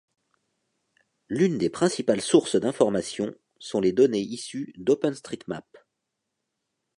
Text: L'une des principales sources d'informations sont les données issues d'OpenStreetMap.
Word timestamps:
L'une 1.29 1.59
des 1.59 1.69
principales 1.69 2.21
sources 2.21 2.55
d'informations 2.55 3.35
sont 3.59 3.79
les 3.79 3.91
données 3.93 4.17
issues 4.17 4.73
d'OpenStreetMap. 4.79 5.67